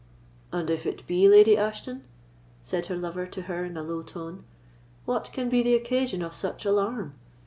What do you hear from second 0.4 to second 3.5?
"And if it be Lady Ashton," said her lover to